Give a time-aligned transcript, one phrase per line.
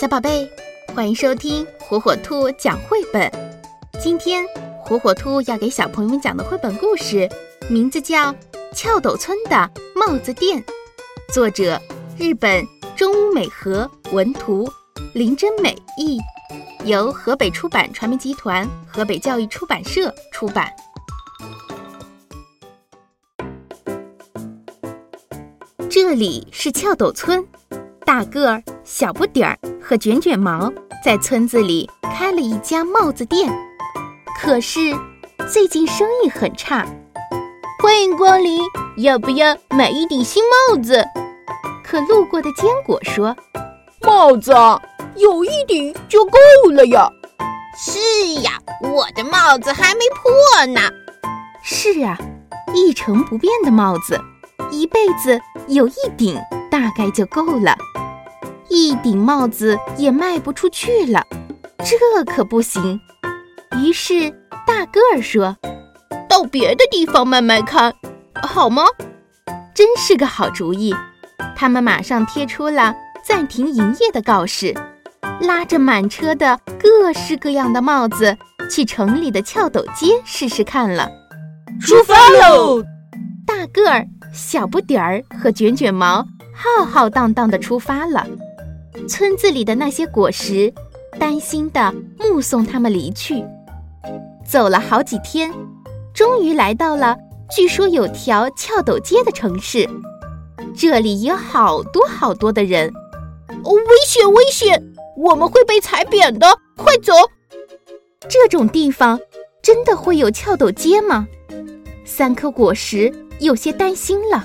[0.00, 0.50] 小宝贝，
[0.94, 3.30] 欢迎收听火火兔讲绘本。
[4.00, 4.42] 今天
[4.82, 7.28] 火火兔要给小朋友们讲的绘本故事，
[7.68, 8.32] 名字叫
[8.74, 10.58] 《翘斗村的帽子店》，
[11.34, 11.78] 作者
[12.16, 12.66] 日本
[12.96, 14.66] 中屋美和文图，
[15.12, 16.18] 林真美译，
[16.86, 20.72] 由河北出版传媒集团、河北教育出版社出版。
[25.90, 27.46] 这里是翘斗村，
[28.06, 29.58] 大个儿、小不点儿
[29.90, 30.72] 和卷卷毛
[31.04, 33.52] 在村子里开了一家帽子店。
[34.40, 34.78] 可是
[35.52, 36.86] 最近生意很差。
[37.82, 38.62] 欢迎光临，
[38.98, 41.04] 要不要买一顶新帽子？
[41.82, 43.34] 可路过的坚果说
[44.06, 44.52] ：“帽子
[45.16, 46.38] 有一顶就够
[46.70, 47.10] 了呀。
[47.76, 47.98] ”“是
[48.42, 50.82] 呀，我的帽子还没破呢。
[51.64, 52.16] ”“是啊，
[52.72, 54.20] 一成不变的帽子。”
[54.70, 56.38] 一辈子有一顶
[56.70, 57.76] 大概就够了，
[58.70, 61.26] 一顶帽子也卖不出去了，
[61.78, 62.98] 这可不行。
[63.76, 64.30] 于是
[64.66, 65.56] 大个儿说
[66.28, 67.92] ：“到别的地方卖卖看，
[68.42, 68.84] 好吗？”
[69.74, 70.94] 真是个好主意。
[71.56, 74.74] 他们马上贴出了暂停营业的告示，
[75.40, 78.36] 拉着满车的各式各样的帽子
[78.70, 81.10] 去城里的翘斗街试试看了。
[81.80, 82.82] 出发喽！
[83.46, 84.06] 大个儿。
[84.32, 88.24] 小不点儿和卷卷毛浩浩荡荡地出发了。
[89.08, 90.72] 村子里的那些果实
[91.18, 93.44] 担心地目送他们离去。
[94.46, 95.52] 走了好几天，
[96.14, 97.16] 终于来到了
[97.50, 99.88] 据说有条翘斗街的城市。
[100.76, 102.92] 这里有好多好多的人。
[103.64, 104.82] 危险危险！
[105.16, 106.46] 我们会被踩扁的！
[106.76, 107.12] 快走！
[108.28, 109.20] 这种地方
[109.60, 111.26] 真的会有翘斗街吗？
[112.04, 113.12] 三颗果实。
[113.40, 114.44] 有些担心了，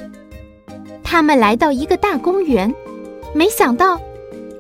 [1.04, 2.74] 他们来到一个大公园，
[3.34, 4.00] 没想到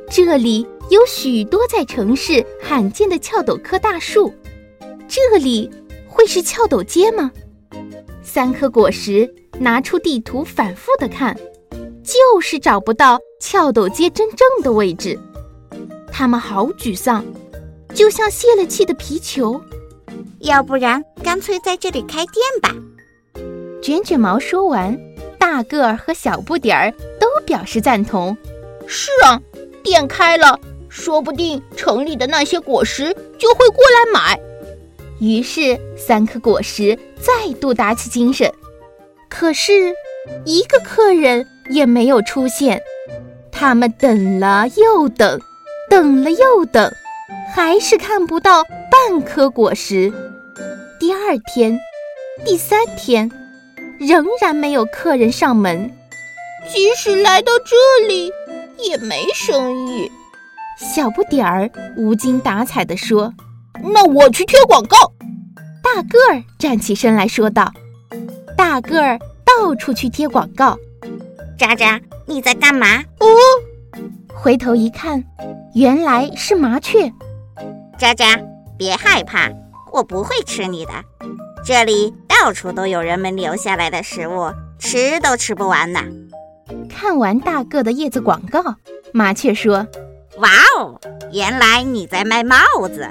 [0.10, 4.34] 这里有许多在城市罕见的翘斗科大树。
[5.08, 5.70] 这里
[6.08, 7.32] 会是翘斗街吗？
[8.24, 11.38] 三颗果实拿出地图，反复的看，
[12.04, 15.20] 就是找不到翘斗街真正的位置。
[16.12, 17.24] 他们好沮丧，
[17.94, 19.60] 就像泄了气的皮球。
[20.40, 22.76] 要不然，干脆在这里开店吧。
[23.82, 24.98] 卷卷毛说完，
[25.38, 28.36] 大个儿和小不点儿都表示赞同。
[28.88, 29.42] 是啊，
[29.86, 30.60] 店开了，
[30.90, 34.38] 说不定城里的那些果实就会过来买。
[35.20, 38.52] 于是，三颗果实再度打起精神。
[39.30, 39.94] 可是，
[40.44, 42.82] 一个客人也没有出现。
[43.52, 45.40] 他们等了又等，
[45.90, 46.92] 等了又等，
[47.54, 50.12] 还是看不到半颗果实。
[51.00, 51.80] 第二天，
[52.44, 53.32] 第三天。
[53.98, 55.90] 仍然没有客人上门，
[56.68, 58.30] 即使来到这里，
[58.78, 60.12] 也没生意。
[60.78, 63.34] 小不点儿无精打采地说
[63.82, 64.98] ：“那我去贴广告。”
[65.82, 67.72] 大个儿站起身来说道
[68.58, 70.78] ：“大个儿到处去贴广告。”
[71.58, 73.02] 渣渣，你在干嘛？
[73.20, 73.28] 哦，
[74.34, 75.24] 回头一看，
[75.74, 77.10] 原来是麻雀。
[77.98, 78.38] 渣渣，
[78.78, 79.50] 别害怕，
[79.94, 80.92] 我不会吃你的。
[81.64, 86.02] 这里到处都有人们留下来的食物，吃都吃不完呢。
[86.90, 88.76] 看完大个的叶子广告，
[89.14, 89.88] 麻雀说
[90.38, 91.00] ：“哇哦，
[91.32, 93.08] 原来你在卖帽子！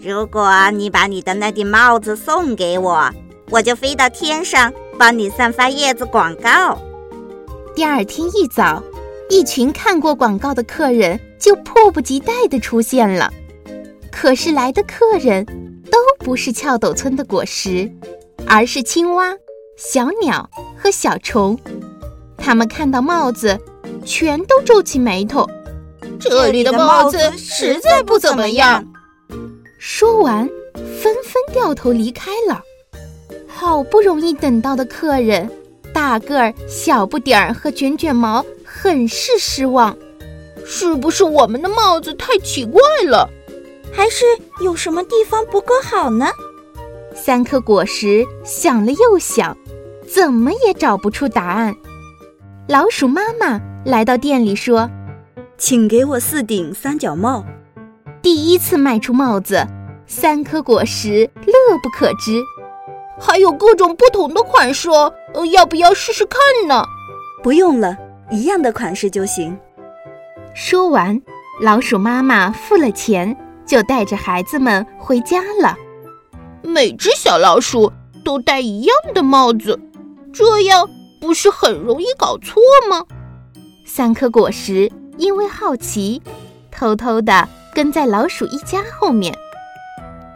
[0.00, 3.10] 如果你把你的那顶帽子送给我，
[3.50, 6.78] 我就飞到天上帮你散发叶子广告。”
[7.74, 8.82] 第二天一早，
[9.28, 13.32] 一群看过广告的客人就迫不及待地出现了。
[14.10, 15.46] 可是来的客人。
[15.92, 17.92] 都不是翘斗村的果实，
[18.46, 19.36] 而是青蛙、
[19.76, 21.58] 小鸟和小虫。
[22.42, 23.56] 他们看到帽子，
[24.04, 25.48] 全都皱起眉头。
[26.18, 28.84] 这里的帽子实在不怎么样。
[29.78, 32.60] 说完，纷纷掉头离开了。
[33.46, 35.48] 好不容易等到的客人，
[35.94, 39.96] 大个儿、小不点儿和卷卷毛很是失望。
[40.66, 43.28] 是不是我们的帽子太奇怪了？
[43.92, 44.24] 还是
[44.64, 46.26] 有什么地方不够好呢？
[47.14, 49.56] 三颗果实想了又想，
[50.12, 51.76] 怎么也找不出答案。
[52.68, 54.90] 老鼠妈妈来到店里说
[55.58, 57.44] ：“请给我四顶三角帽。”
[58.22, 59.66] 第一次卖出帽子，
[60.06, 62.42] 三颗果实乐不可支。
[63.18, 64.88] 还有各种不同的款式，
[65.34, 66.84] 呃，要不要试试看呢？
[67.42, 67.96] 不用了，
[68.30, 69.58] 一样的款式就行。
[70.54, 71.20] 说完，
[71.60, 73.36] 老鼠妈妈付了钱。
[73.64, 75.76] 就带着孩子们回家了。
[76.62, 77.90] 每只小老鼠
[78.24, 79.80] 都戴一样的帽子，
[80.32, 80.86] 这样
[81.22, 82.60] 不是很容易搞错
[82.90, 83.06] 吗？
[83.86, 86.20] 三颗果实因为好奇，
[86.72, 89.32] 偷偷的跟在老鼠一家后面。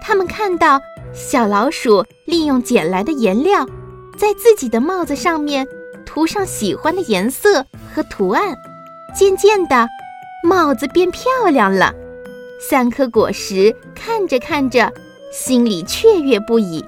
[0.00, 0.80] 他们看到
[1.12, 3.66] 小老鼠利用捡来的颜料，
[4.16, 5.66] 在自己的帽子上面
[6.06, 8.56] 涂上喜欢的颜色和图案，
[9.12, 9.88] 渐渐的，
[10.44, 11.92] 帽子变漂亮了。
[12.60, 14.92] 三颗果实看着看着，
[15.32, 16.84] 心里雀跃不已。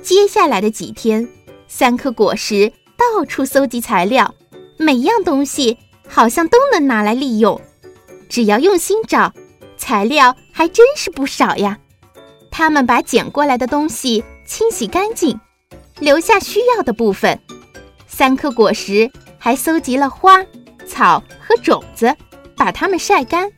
[0.00, 1.28] 接下来的几天，
[1.68, 2.72] 三颗果实
[3.02, 4.32] 到处搜集材料，
[4.78, 5.76] 每样东西
[6.08, 7.60] 好像都能拿来利用。
[8.28, 9.32] 只要用心找，
[9.76, 11.78] 材料还真是不少呀。
[12.50, 15.38] 他们把捡过来的东西清洗干净，
[15.98, 17.38] 留下需要的部分。
[18.06, 20.44] 三颗果实还搜集了花、
[20.86, 22.14] 草和种子，
[22.56, 23.50] 把它们晒干。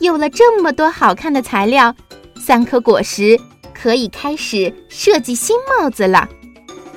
[0.00, 1.94] 有了这么多好看的材料，
[2.36, 3.38] 三颗果实
[3.72, 6.28] 可以开始设计新帽子了。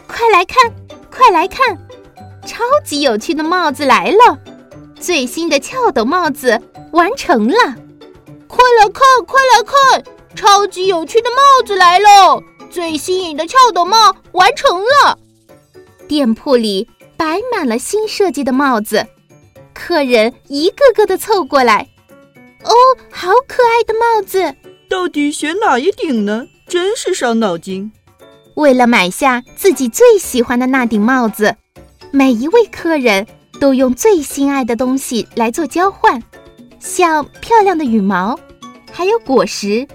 [0.07, 0.73] 快来看，
[1.17, 1.75] 快来看，
[2.45, 4.37] 超级有趣的帽子来了！
[4.99, 6.61] 最新的翘斗帽子
[6.91, 7.57] 完成了！
[8.47, 10.03] 快来看，快来看，
[10.35, 12.39] 超级有趣的帽子来了！
[12.69, 15.17] 最新颖的翘斗帽完成了！
[16.07, 16.87] 店铺里
[17.17, 19.07] 摆满了新设计的帽子，
[19.73, 21.89] 客人一个个的凑过来。
[22.63, 22.71] 哦，
[23.11, 24.55] 好可爱的帽子！
[24.87, 26.45] 到底选哪一顶呢？
[26.67, 27.91] 真是伤脑筋。
[28.57, 31.55] 为了买下自己最喜欢的那顶帽子，
[32.09, 33.25] 每一位客人
[33.59, 36.21] 都用最心爱的东西来做交换，
[36.79, 38.37] 像漂亮的羽毛，
[38.91, 39.87] 还有果实、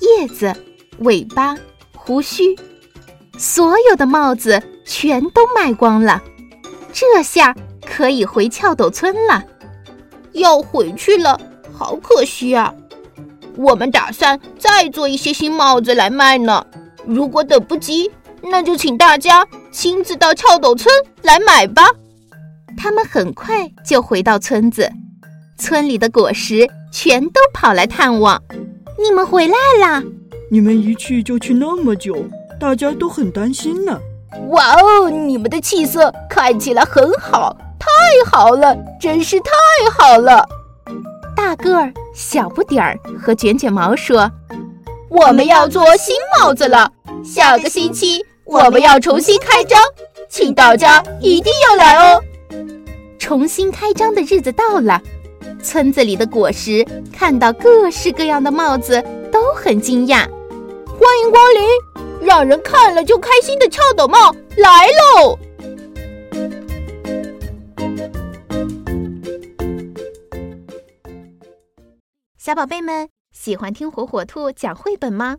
[0.00, 0.54] 叶子、
[0.98, 1.56] 尾巴、
[1.96, 2.54] 胡须。
[3.38, 6.22] 所有的帽子全都卖光了，
[6.92, 7.56] 这下
[7.86, 9.42] 可以回翘斗村了。
[10.32, 11.40] 要回去了。
[11.72, 12.74] 好可惜啊！
[13.56, 16.66] 我们打算再做一些新帽子来卖呢。
[17.06, 18.10] 如果等不及，
[18.42, 21.84] 那就请大家亲自到翘斗村来买吧。
[22.76, 24.90] 他们很快就回到村子，
[25.58, 28.42] 村里的果实全都跑来探望。
[29.02, 30.02] 你们回来啦！
[30.50, 32.16] 你们一去就去那么久，
[32.58, 33.98] 大家都很担心呢。
[34.50, 37.88] 哇哦，你们的气色看起来很好，太
[38.30, 39.50] 好了，真是太
[39.90, 40.46] 好了！
[41.36, 44.30] 大个儿、小不点儿和卷卷毛说
[45.10, 46.90] ：“我们要做新帽子了，
[47.24, 49.82] 下个星期我们要重新开张，
[50.28, 52.22] 请大家一定要来哦。”
[53.18, 55.02] 重新开张的日子到了，
[55.62, 59.02] 村子里的果实看到各式各样的帽子
[59.32, 60.26] 都很惊讶。
[60.86, 65.38] 欢迎光临，让人看了就开心的翘斗帽来喽！
[72.38, 75.38] 小宝贝们喜欢听火火兔讲绘本吗？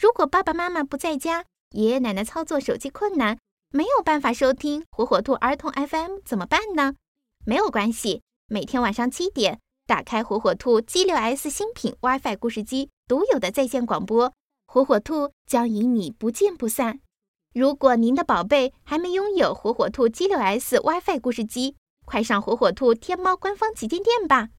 [0.00, 3.38] 如果爸爸妈妈不在家，爷爷奶奶操作手机困难，
[3.70, 6.94] 没有办法收听火火兔儿童 FM 怎么办呢？
[7.44, 14.32] 没有关系，每天晚上七点，打开火火兔 G 六 S 新品 WiFi 故事机独有的在线广播，
[14.66, 17.00] 火火兔将与你不见不散。
[17.52, 24.50] 如果您的宝贝还没拥有火火兔 G 六 S WiFi 故事机，快上火火兔天猫官方旗舰店吧！